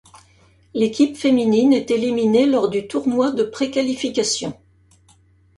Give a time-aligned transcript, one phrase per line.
[0.73, 4.59] L'équipe féminine est éliminée lors du tournoi de pré-qualification.